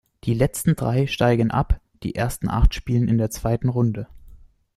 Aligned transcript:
Die 0.23 0.33
letzten 0.33 0.75
drei 0.75 1.05
steigen 1.05 1.51
ab, 1.51 1.79
die 2.01 2.15
ersten 2.15 2.49
acht 2.49 2.73
spielen 2.73 3.07
in 3.07 3.19
der 3.19 3.29
Zweiten 3.29 3.69
Runde. 3.69 4.07